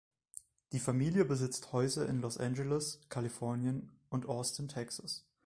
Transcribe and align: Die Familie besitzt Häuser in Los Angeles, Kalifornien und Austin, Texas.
Die 0.71 0.79
Familie 0.79 1.25
besitzt 1.25 1.73
Häuser 1.73 2.09
in 2.09 2.21
Los 2.21 2.39
Angeles, 2.39 3.01
Kalifornien 3.09 3.91
und 4.09 4.25
Austin, 4.27 4.67
Texas. 4.67 5.27